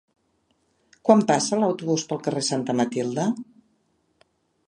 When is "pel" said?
2.13-2.23